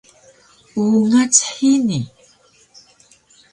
[0.81, 1.99] Ungac hini